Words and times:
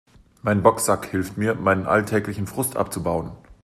Mein 0.41 0.63
Boxsack 0.63 1.05
hilft 1.11 1.37
mir, 1.37 1.53
meinen 1.53 1.85
alltäglichen 1.85 2.47
Frust 2.47 2.75
abzubauen. 2.75 3.33